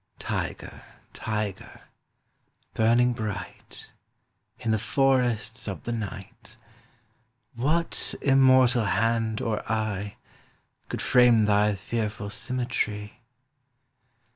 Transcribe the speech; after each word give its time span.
Tiger! 0.17 0.81
Tiger! 1.13 1.81
burning 2.73 3.13
bright, 3.13 3.91
In 4.57 4.71
the 4.71 4.79
forests 4.79 5.67
of 5.67 5.83
the 5.83 5.91
night; 5.91 6.57
What 7.53 8.15
immortal 8.19 8.85
hand 8.85 9.41
or 9.41 9.59
eye 9.71 10.17
Could 10.89 11.03
frame 11.03 11.45
thv 11.45 11.77
fearful 11.77 12.29
svmmetrv? 12.29 13.11